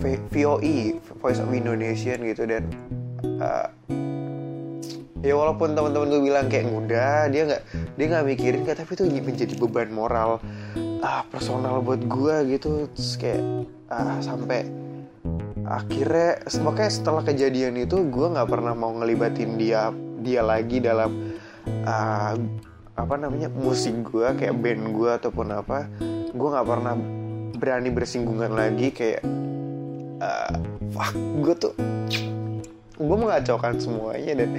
[0.02, 2.66] VOI Voice of Indonesian gitu dan
[3.38, 3.70] uh,
[5.22, 7.62] ya walaupun teman-teman gue bilang kayak mudah dia nggak
[7.94, 10.42] dia nggak mikirin kayak tapi itu menjadi beban moral
[11.02, 12.90] ah personal buat gue gitu.
[12.92, 13.42] Terus kayak
[13.88, 14.66] ah sampai
[15.62, 21.38] akhirnya makanya setelah kejadian itu gue nggak pernah mau ngelibatin dia dia lagi dalam
[21.86, 22.34] uh,
[22.92, 25.86] apa namanya musik gue kayak band gue ataupun apa.
[26.34, 26.94] Gue nggak pernah
[27.62, 29.22] berani bersinggungan lagi kayak
[30.22, 30.50] uh,
[30.94, 31.74] fuck gue tuh
[33.02, 34.50] gue mengacaukan semuanya dan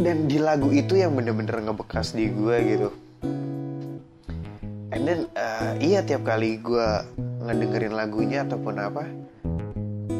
[0.00, 2.88] dan di lagu itu yang bener-bener ngebekas di gue gitu.
[4.92, 6.88] And then uh, iya tiap kali gue
[7.44, 9.04] ngedengerin lagunya ataupun apa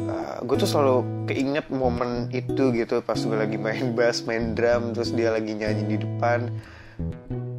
[0.09, 4.93] uh, gue tuh selalu keinget momen itu gitu pas gue lagi main bass main drum
[4.93, 6.53] terus dia lagi nyanyi di depan.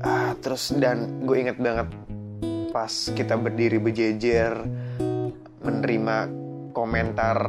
[0.05, 1.89] Uh, terus dan gue inget banget
[2.71, 4.53] pas kita berdiri berjejer
[5.65, 6.17] menerima
[6.77, 7.41] komentar.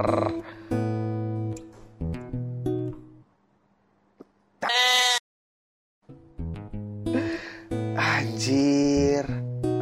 [7.96, 9.24] Anjir.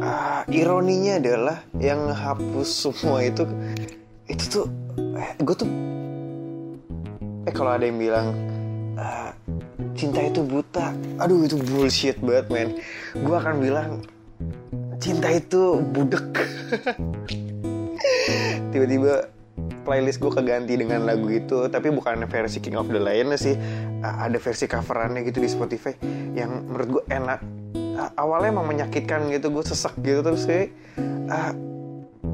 [0.04, 3.48] Uh, Ironinya adalah Yang hapus semua itu
[4.28, 4.66] Itu tuh
[5.16, 5.70] eh, Gue tuh
[7.48, 8.36] Eh kalau ada yang bilang
[9.00, 9.32] uh,
[9.96, 10.92] Cinta itu buta
[11.24, 12.68] Aduh itu bullshit banget men.
[13.16, 13.90] Gue akan bilang
[15.00, 16.28] Cinta itu budek
[18.72, 19.28] Tiba-tiba
[19.86, 23.54] playlist gue keganti dengan lagu itu tapi bukan versi King of the Lion sih.
[24.04, 25.94] Ada versi coverannya gitu di Spotify
[26.34, 27.40] yang menurut gue enak.
[28.18, 30.74] Awalnya emang menyakitkan gitu gue sesek gitu terus kayak
[31.30, 31.54] uh,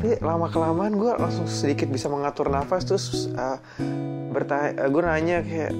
[0.00, 3.60] tapi lama kelamaan gue langsung sedikit bisa mengatur nafas terus uh,
[4.32, 5.76] bertanya uh, gue nanya kayak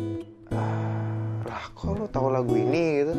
[1.48, 3.00] lah kok lo tahu lagu ini?
[3.00, 3.16] gitu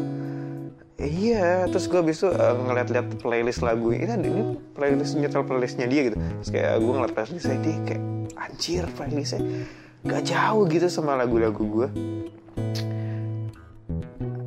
[1.02, 6.14] iya terus gue abis itu uh, ngeliat-liat playlist lagu ini ini playlist nyetel playlistnya dia
[6.14, 6.18] gitu.
[6.18, 8.04] Terus kayak gue ngeliat playlistnya dia kayak
[8.38, 9.42] anjir playlistnya.
[10.02, 11.90] Gak jauh gitu sama lagu-lagu gue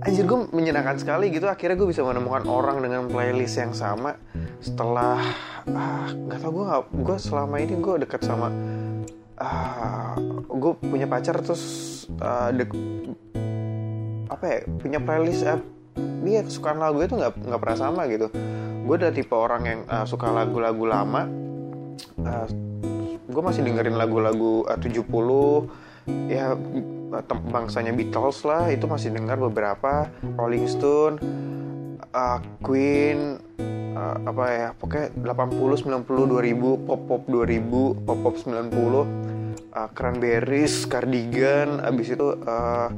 [0.05, 1.49] anjir gue menyenangkan sekali gitu.
[1.49, 4.15] Akhirnya gue bisa menemukan orang dengan playlist yang sama
[4.61, 5.21] setelah
[5.69, 8.49] ah nggak tau gue nggak gue selama ini gue deket sama
[9.41, 10.17] ah
[10.49, 11.65] gue punya pacar terus
[12.21, 12.71] uh, dek,
[14.31, 15.61] apa ya punya playlist uh,
[16.25, 18.29] dia kesukaan lagu itu nggak nggak pernah sama gitu.
[18.85, 21.29] Gue udah tipe orang yang uh, suka lagu-lagu lama.
[22.21, 22.49] Uh,
[23.25, 26.53] gue masih dengerin lagu-lagu uh, 70 ya
[27.49, 30.11] bangsanya Beatles lah itu masih dengar beberapa.
[30.37, 31.17] Rolling Stone
[32.15, 33.39] uh, Queen
[33.95, 39.44] uh, apa ya pokoknya 80 90 2000 pop pop 2000 pop pop 90
[39.75, 42.89] uh, Cranberries, Cardigan, abis itu uh,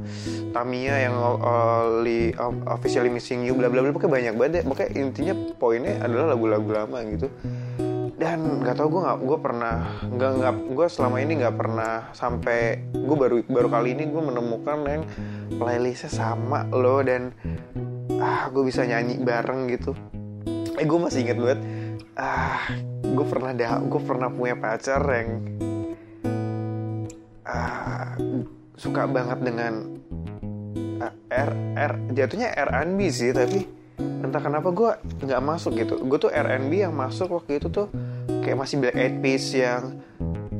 [0.53, 4.63] Tamia yang uh, li, uh, officially missing you, bla bla bla, pokoknya banyak banget deh.
[4.69, 7.27] Pokoknya intinya poinnya adalah lagu-lagu lama gitu.
[8.17, 9.75] Dan nggak tau gue nggak gue pernah
[10.09, 14.77] nggak nggak gue selama ini nggak pernah sampai gue baru baru kali ini gue menemukan
[14.89, 15.03] yang
[15.61, 17.29] playlistnya sama lo dan
[18.17, 19.93] ah gue bisa nyanyi bareng gitu.
[20.81, 21.61] Eh gue masih inget banget
[22.17, 22.73] ah
[23.05, 25.29] gue pernah dah gue pernah punya pacar yang
[27.47, 28.13] uh,
[28.77, 29.73] suka banget dengan
[31.01, 33.65] uh, R R jatuhnya R&B sih tapi
[33.97, 34.91] entah kenapa gue
[35.25, 35.97] nggak masuk gitu.
[36.05, 37.87] Gue tuh R&B yang masuk waktu itu tuh
[38.43, 39.97] kayak masih Black Eyed Peas yang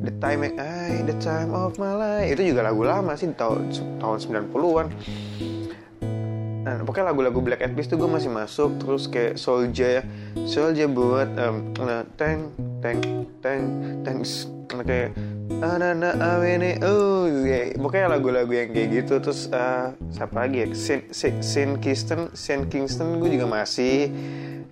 [0.02, 2.28] The Time I The Time of My Life.
[2.34, 3.70] Itu juga lagu lama sih tahun
[4.02, 4.18] tahun
[4.50, 4.88] 90-an
[6.68, 10.04] Nah, pokoknya lagu-lagu Black Eyed Peas tuh gue masih masuk terus kayak Soulja
[10.44, 12.52] Soulja buat um, nah, teng
[12.84, 13.00] teng
[13.40, 13.64] teng
[14.04, 14.20] teng
[14.84, 15.16] kayak
[15.48, 20.68] Anana awene oh ya pokoknya lagu-lagu yang kayak gitu terus uh, siapa lagi ya?
[20.76, 24.12] Saint, Saint, Saint Kingston Saint Kingston gue juga masih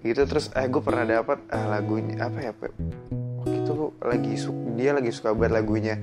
[0.06, 0.22] gitu.
[0.28, 4.34] Terus eh gue pernah dapat uh, lagunya apa ya waktu itu lagi
[4.78, 5.98] dia lagi suka buat lagunya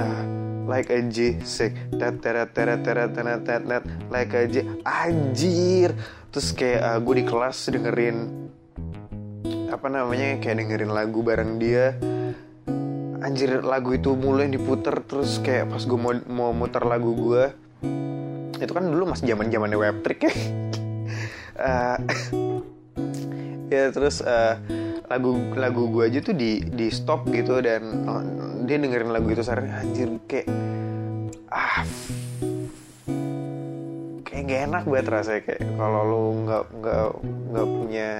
[0.00, 0.24] uh,
[0.64, 1.76] like a G sick.
[1.98, 5.92] Tet teret teret teret teret teret like a G anjir.
[6.32, 8.48] Terus kayak uh, gue di kelas dengerin
[9.66, 11.98] apa namanya kayak dengerin lagu bareng dia
[13.26, 17.44] anjir lagu itu mulai diputer terus kayak pas gue mau mau muter lagu gue
[18.62, 20.32] itu kan dulu masih zaman zamannya web trick ya.
[21.58, 21.98] Uh,
[23.74, 24.56] ya terus uh,
[25.10, 28.22] lagu lagu gue aja tuh di di stop gitu dan oh,
[28.66, 30.46] dia dengerin lagu itu sehari anjir kayak
[31.50, 31.86] ah
[34.26, 37.06] kayak gak enak banget rasanya kayak kalau lu nggak nggak
[37.54, 38.10] nggak punya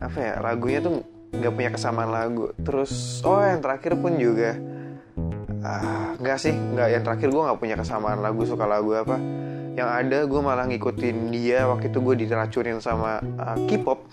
[0.00, 2.52] apa ya lagunya tuh nggak punya kesamaan lagu.
[2.60, 4.58] Terus oh yang terakhir pun juga
[5.60, 9.16] ah nggak sih nggak yang terakhir gue nggak punya kesamaan lagu suka lagu apa.
[9.74, 14.00] Yang ada gue malah ngikutin dia waktu itu gue diracunin sama uh, K-pop.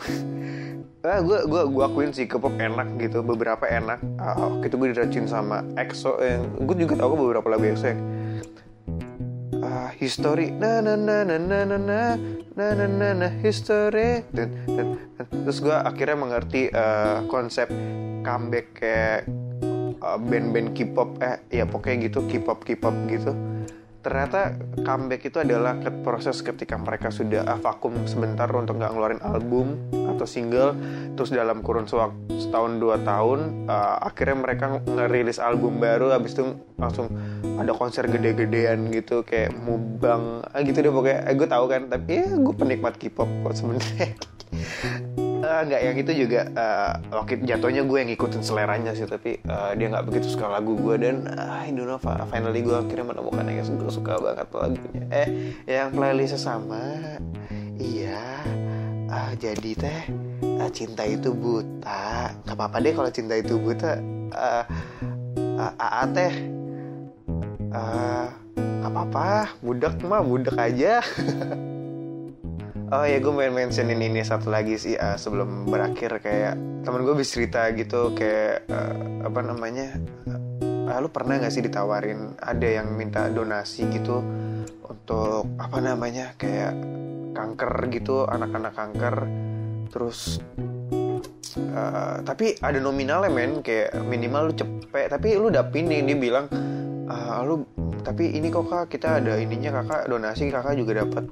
[1.07, 4.03] Ah gue gue gue akuin sih K-pop enak gitu beberapa enak.
[4.19, 8.01] Uh, waktu itu gue diracunin sama EXO yang gue juga tahu beberapa lagu EXO yang
[9.67, 10.55] uh, history.
[10.55, 12.01] Na na na na na na na.
[12.55, 14.23] Na na na na history.
[14.31, 17.67] Dan, dan, dan terus gue akhirnya mengerti uh, konsep
[18.23, 19.27] comeback kayak
[19.99, 21.19] uh, band-band K-pop.
[21.19, 23.35] Eh ya pokoknya gitu K-pop K-pop gitu.
[23.97, 24.55] Ternyata
[24.87, 30.23] comeback itu adalah proses ketika mereka sudah uh, vakum sebentar untuk nggak ngeluarin album atau
[30.23, 30.79] single.
[31.19, 36.15] Terus dalam kurun sewaktu setahun dua tahun uh, akhirnya mereka ngerilis album baru.
[36.15, 37.11] Habis itu langsung
[37.57, 40.45] ada konser gede-gedean gitu kayak mubang.
[40.53, 41.25] Ah, gitu deh pokoknya.
[41.25, 44.13] Eh, gue tahu kan tapi ya gue penikmat K-pop kok sebenarnya.
[45.43, 49.75] Uh, nggak yang itu juga uh, waktu jatuhnya gue yang ngikutin seleranya sih tapi uh,
[49.75, 53.43] dia nggak begitu suka lagu gue dan uh, I don't know finally gue akhirnya menemukan
[53.43, 55.03] yang gue suka banget lagunya.
[55.11, 55.27] Eh
[55.65, 57.17] yang playlistnya sama
[57.81, 58.21] iya.
[59.07, 60.01] Uh, jadi teh
[60.59, 62.35] uh, cinta itu buta.
[62.43, 63.99] Nggak apa-apa deh kalau cinta itu buta.
[64.35, 64.63] Uh,
[65.57, 66.57] uh, uh, teh
[67.77, 68.27] uh,
[68.81, 71.05] apa-apa budak mah budak aja.
[72.87, 76.55] Oh ya gue main mentionin ini satu lagi sih uh, sebelum berakhir kayak
[76.87, 79.99] temen gue bisa cerita gitu kayak uh, apa namanya
[80.87, 84.23] uh, lu pernah gak sih ditawarin ada yang minta donasi gitu
[84.87, 86.79] untuk apa namanya kayak
[87.35, 89.15] kanker gitu anak-anak kanker
[89.91, 90.39] terus
[91.75, 96.47] uh, tapi ada nominalnya men kayak minimal lu cepet tapi lu dapin nih dia bilang
[97.09, 97.63] uh, lu
[98.03, 101.25] tapi ini kok kak kita ada ininya kakak donasi kakak juga dapat.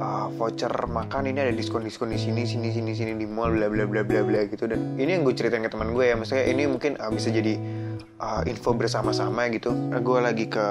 [0.00, 3.68] Uh, voucher makan ini ada diskon diskon di sini sini sini sini di mall bla
[3.68, 4.64] bla bla bla bla gitu.
[4.64, 7.60] Dan ini yang gue ceritain ke teman gue ya maksudnya ini mungkin uh, bisa jadi
[8.16, 9.68] uh, info bersama-sama gitu.
[9.72, 10.66] Nah, gue lagi ke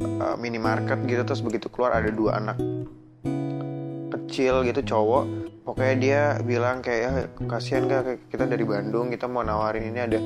[0.00, 2.56] uh, minimarket gitu terus begitu keluar ada dua anak
[4.16, 5.52] kecil gitu cowok.
[5.60, 7.10] Pokoknya dia bilang kayak ya,
[7.44, 10.18] kasihan gak kita dari Bandung kita mau nawarin ini ada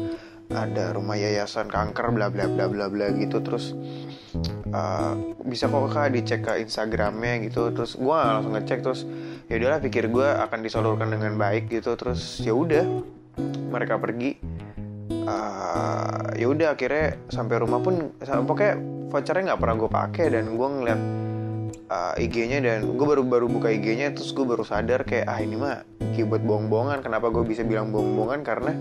[0.53, 3.41] ada rumah yayasan kanker bla bla bla bla bla gitu.
[3.41, 3.73] Terus
[4.73, 5.15] uh,
[5.47, 7.73] bisa kok kak dicek ke Instagramnya gitu.
[7.73, 9.09] Terus gue langsung ngecek terus
[9.49, 11.97] ya udahlah pikir gue akan disalurkan dengan baik gitu.
[11.97, 12.85] Terus ya udah
[13.73, 14.37] mereka pergi.
[15.25, 18.77] Uh, ya udah akhirnya sampai rumah pun pokoknya
[19.09, 21.01] vouchernya nggak pernah gue pakai dan gue ngeliat
[21.89, 25.57] uh, IG-nya dan gue baru baru buka IG-nya terus gue baru sadar kayak ah ini
[25.57, 25.81] mah
[26.23, 27.03] buat bohong-bohongan.
[27.03, 28.41] Kenapa gue bisa bilang bohong-bohongan?
[28.47, 28.73] Karena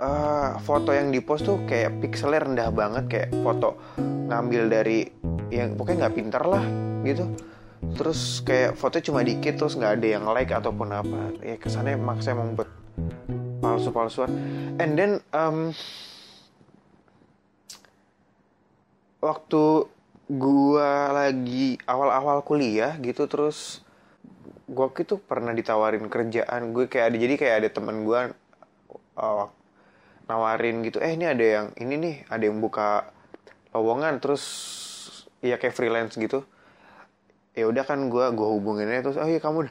[0.00, 5.06] uh, foto yang dipost tuh kayak pixelnya rendah banget kayak foto ngambil dari
[5.52, 6.64] yang pokoknya nggak pintar lah
[7.04, 7.28] gitu.
[7.94, 11.20] Terus kayak foto cuma dikit terus nggak ada yang like ataupun apa.
[11.44, 12.70] Ya kesannya maksa emang buat
[13.60, 14.32] palsu-palsuan.
[14.80, 15.76] And then um,
[19.20, 19.88] waktu
[20.24, 23.84] gua lagi awal-awal kuliah gitu terus
[24.64, 26.72] gua gitu pernah ditawarin kerjaan.
[26.72, 28.32] Gue kayak ada jadi kayak ada temen gua
[29.20, 29.52] uh,
[30.24, 33.12] nawarin gitu eh ini ada yang ini nih ada yang buka
[33.76, 34.44] lowongan terus
[35.44, 36.46] ya kayak freelance gitu.
[37.54, 39.68] Ya udah kan gue gue hubunginnya terus oh iya kamu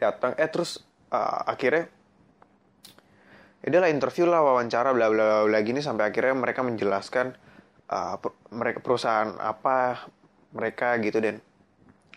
[0.00, 0.32] datang.
[0.40, 0.80] Eh terus
[1.12, 1.86] uh, akhirnya
[3.62, 7.36] ya udahlah interview lah wawancara bla bla bla gini sampai akhirnya mereka menjelaskan
[7.92, 10.08] uh, per, mereka perusahaan apa
[10.50, 11.38] mereka gitu dan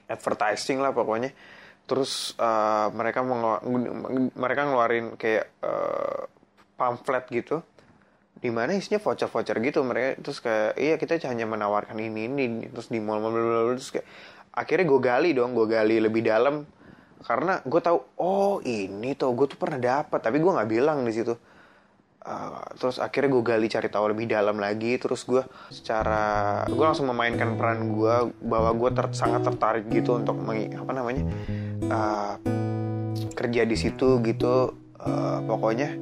[0.08, 1.36] advertising lah pokoknya.
[1.86, 3.22] Terus uh, mereka
[4.34, 5.46] mereka ngeluarin kayak
[6.76, 7.64] pamflet gitu
[8.36, 12.92] di mana isinya voucher-voucher gitu mereka terus kayak iya kita hanya menawarkan ini ini terus
[12.92, 13.34] di mall mall
[13.74, 14.08] terus kayak
[14.52, 16.68] akhirnya gue gali dong gue gali lebih dalam
[17.26, 21.14] karena gue tahu oh ini tuh gue tuh pernah dapat tapi gue nggak bilang di
[21.16, 21.36] situ.
[22.26, 27.06] Uh, terus akhirnya gue gali cari tahu lebih dalam lagi terus gue secara gue langsung
[27.06, 31.22] memainkan peran gue bahwa gue ter, sangat tertarik gitu untuk meng, apa namanya
[31.86, 32.34] uh,
[33.30, 34.74] kerja di situ gitu
[35.06, 35.94] uh, pokoknya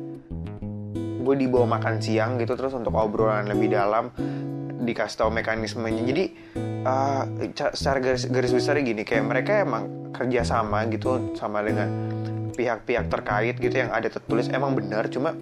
[1.23, 4.11] gue dibawa makan siang gitu terus untuk obrolan lebih dalam
[4.83, 6.03] dikasih tahu mekanismenya.
[6.03, 6.23] Jadi
[6.83, 7.23] uh,
[7.71, 11.89] secara garis, garis besar gini kayak mereka emang kerja sama gitu sama dengan
[12.53, 15.33] pihak-pihak terkait gitu yang ada tertulis emang benar cuma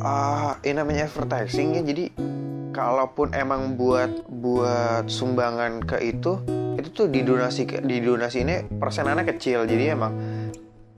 [0.00, 2.08] uh, ini namanya advertising ya jadi
[2.72, 6.40] kalaupun emang buat buat sumbangan ke itu
[6.78, 9.66] itu tuh di donasi di donasi ini persenannya kecil.
[9.66, 10.12] Jadi emang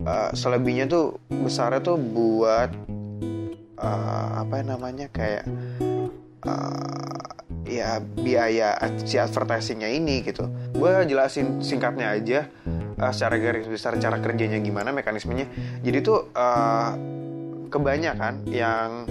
[0.05, 2.69] uh, selebihnya tuh besarnya tuh buat
[3.81, 5.49] uh, apa namanya kayak
[6.45, 7.17] uh,
[7.67, 10.47] ya biaya si advertisingnya ini gitu.
[10.77, 12.47] Gue jelasin singkatnya aja
[13.01, 15.49] uh, secara garis besar cara kerjanya gimana mekanismenya.
[15.81, 16.93] Jadi tuh uh,
[17.71, 19.07] kebanyakan yang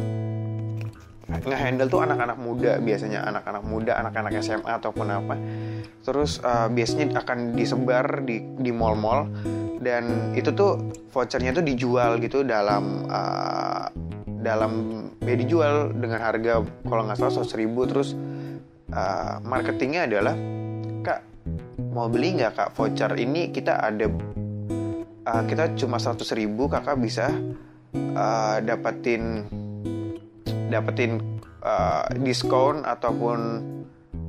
[1.29, 2.71] ngehandle tuh anak-anak muda.
[2.81, 5.35] Biasanya anak-anak muda anak-anak SMA ataupun apa.
[6.03, 9.29] Terus uh, biasanya akan disebar di di mall-mall.
[9.79, 13.87] Dan itu tuh vouchernya tuh dijual gitu dalam uh,
[14.39, 14.71] dalam
[15.19, 18.09] ya dijual dengan harga kalau nggak salah seratus ribu terus
[18.95, 20.35] uh, marketingnya adalah
[21.03, 21.19] kak
[21.91, 23.51] mau beli nggak kak voucher ini?
[23.51, 24.07] Kita ada
[25.27, 27.29] uh, kita cuma seratus ribu kakak bisa
[28.15, 29.45] uh, dapetin
[30.69, 31.19] dapetin
[31.65, 33.63] uh, diskon ataupun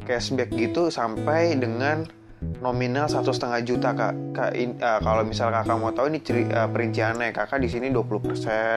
[0.09, 2.09] cashback gitu sampai dengan
[2.41, 6.49] nominal satu setengah juta kak, kak in, uh, kalau misal kakak mau tahu ini ciri,
[6.49, 7.37] uh, perinciannya.
[7.37, 8.77] Kakak di sini 20 persen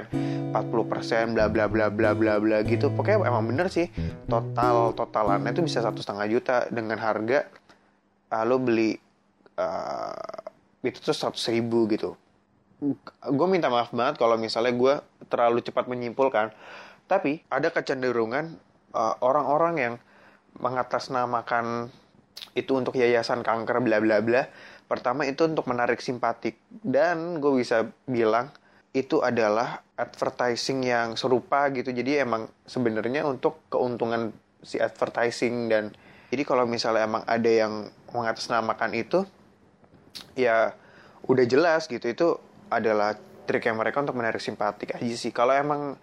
[0.52, 2.92] 40 persen bla bla bla bla bla bla gitu.
[2.92, 3.88] Pokoknya emang bener sih
[4.28, 6.58] total totalannya itu bisa satu setengah juta.
[6.68, 7.48] Dengan harga
[8.36, 9.00] uh, lo beli
[9.56, 10.44] uh,
[10.84, 12.20] itu tuh seratus ribu gitu.
[13.32, 14.94] Gue minta maaf banget kalau misalnya gue
[15.32, 16.52] terlalu cepat menyimpulkan.
[17.08, 18.60] Tapi ada kecenderungan
[18.92, 19.94] uh, orang-orang yang
[20.60, 21.90] mengatasnamakan
[22.54, 24.46] itu untuk yayasan kanker bla bla bla.
[24.86, 28.54] Pertama itu untuk menarik simpatik dan gue bisa bilang
[28.94, 31.90] itu adalah advertising yang serupa gitu.
[31.90, 34.30] Jadi emang sebenarnya untuk keuntungan
[34.62, 35.92] si advertising dan
[36.30, 39.26] jadi kalau misalnya emang ada yang mengatasnamakan itu
[40.38, 40.78] ya
[41.26, 42.28] udah jelas gitu itu
[42.70, 45.34] adalah trik yang mereka untuk menarik simpatik aja sih.
[45.34, 45.98] Kalau emang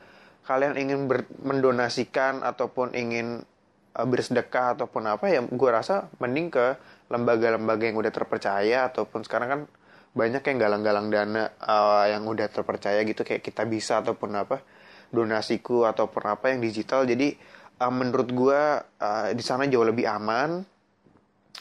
[0.45, 1.07] kalian ingin
[1.47, 3.47] mendonasikan ataupun ingin
[3.97, 6.67] uh, bersedekah ataupun apa ya gue rasa mending ke
[7.11, 9.61] lembaga-lembaga yang udah terpercaya ataupun sekarang kan
[10.11, 14.63] banyak yang galang-galang dana uh, yang udah terpercaya gitu kayak kita bisa ataupun apa
[15.11, 17.07] donasiku ataupun apa yang digital.
[17.07, 17.35] Jadi
[17.83, 20.63] uh, menurut gue uh, di sana jauh lebih aman.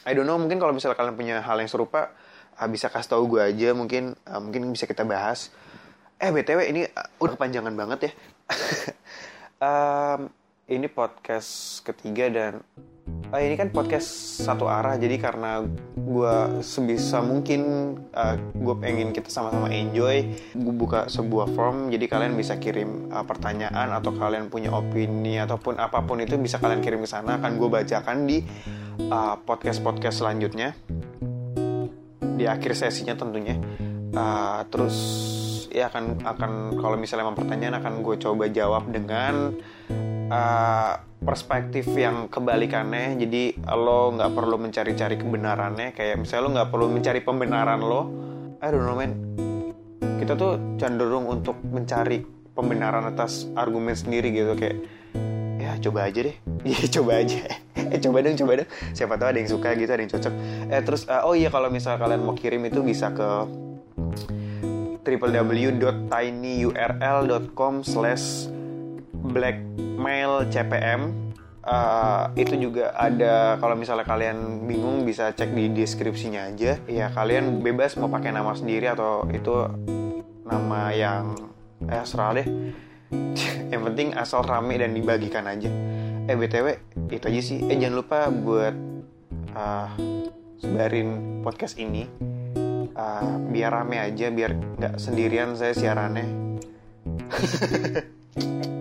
[0.06, 2.14] I don't know mungkin kalau misalnya kalian punya hal yang serupa
[2.58, 5.50] uh, bisa kasih tahu gue aja mungkin uh, mungkin bisa kita bahas.
[6.18, 8.12] Eh btw ini uh, udah kepanjangan banget ya.
[9.60, 10.32] Um,
[10.70, 12.52] ini podcast ketiga dan
[13.34, 15.66] uh, ini kan podcast satu arah jadi karena
[15.98, 17.60] gue sebisa mungkin
[18.14, 23.26] uh, gue pengen kita sama-sama enjoy gue buka sebuah form jadi kalian bisa kirim uh,
[23.26, 27.58] pertanyaan atau kalian punya opini ataupun apa pun itu bisa kalian kirim ke sana akan
[27.58, 28.38] gue bacakan di
[29.10, 30.76] uh, podcast podcast selanjutnya.
[32.40, 33.58] Di akhir sesinya tentunya.
[34.10, 34.96] Uh, terus
[35.70, 39.54] ya akan akan kalau misalnya memang pertanyaan akan gue coba jawab dengan
[40.30, 43.20] uh, perspektif yang kebalikannya.
[43.20, 45.92] Jadi lo nggak perlu mencari-cari kebenarannya.
[45.92, 48.08] Kayak misalnya lo nggak perlu mencari pembenaran lo.
[48.62, 49.12] I don't know man.
[50.20, 52.24] Kita tuh cenderung untuk mencari
[52.56, 54.54] pembenaran atas argumen sendiri gitu.
[54.56, 54.76] Kayak
[55.60, 56.36] ya coba aja deh.
[56.64, 57.40] Iya coba aja.
[57.76, 58.68] Eh coba dong coba dong.
[58.96, 60.34] Siapa tahu ada yang suka gitu ada yang cocok.
[60.72, 63.28] Eh terus uh, oh iya kalau misal kalian mau kirim itu bisa ke
[65.00, 68.59] www.tinyurl.com slash
[69.20, 71.30] blackmail CPM
[71.64, 73.56] uh, itu juga ada.
[73.60, 76.80] Kalau misalnya kalian bingung bisa cek di deskripsinya aja.
[76.88, 79.54] Ya kalian bebas mau pakai nama sendiri atau itu
[80.44, 81.36] nama yang
[81.86, 82.46] eh serah deh.
[83.70, 85.70] Yang penting asal rame dan dibagikan aja.
[86.26, 86.78] Eh btw
[87.10, 87.58] itu aja sih.
[87.66, 88.74] Eh jangan lupa buat
[89.54, 89.90] uh,
[90.58, 92.06] sebarin podcast ini.
[92.90, 96.26] Uh, biar rame aja biar nggak sendirian saya siarannya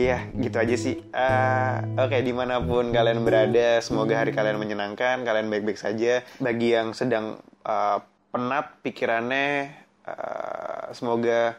[0.00, 0.96] Iya, gitu aja sih.
[1.12, 6.24] Uh, Oke, okay, di mana pun kalian berada, semoga hari kalian menyenangkan, kalian baik-baik saja.
[6.40, 7.98] Bagi yang sedang uh,
[8.30, 9.70] penat pikirannya,
[10.08, 11.58] uh, semoga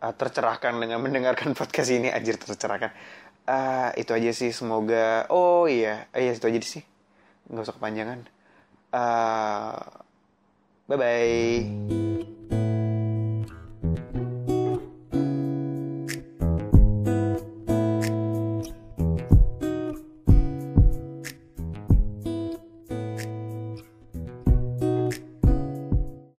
[0.00, 2.12] uh, tercerahkan dengan mendengarkan podcast ini.
[2.12, 2.92] Anjir, tercerahkan.
[3.44, 5.28] Uh, itu aja sih, semoga...
[5.28, 6.84] Oh iya, iya itu aja sih.
[7.50, 8.20] Nggak usah kepanjangan.
[8.94, 10.04] Uh,
[10.84, 12.63] Bye-bye.